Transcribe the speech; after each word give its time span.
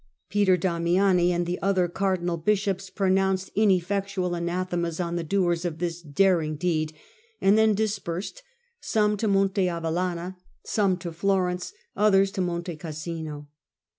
Peter 0.29 0.57
Damiani 0.57 1.29
and 1.29 1.45
the 1.45 1.61
other 1.61 1.87
cardinal 1.87 2.35
bishops 2.35 2.89
pronounced 2.89 3.51
ineffectual 3.53 4.33
anathemas 4.35 4.99
on 4.99 5.15
the 5.15 5.23
doers 5.23 5.63
of 5.63 5.77
this 5.77 6.01
daring 6.01 6.55
deed, 6.55 6.91
and 7.39 7.55
then 7.55 7.75
dispersed, 7.75 8.41
some 8.79 9.15
to 9.15 9.27
Monte 9.27 9.67
Avellana, 9.67 10.37
some 10.63 10.97
to 10.97 11.11
Florence, 11.11 11.71
others 11.95 12.31
to 12.31 12.41
Monte 12.41 12.77
Cassino. 12.77 13.47